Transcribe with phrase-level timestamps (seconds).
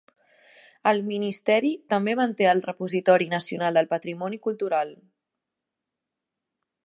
[0.91, 4.95] El ministeri també manté el Repositori Nacional del Patrimoni Cultural.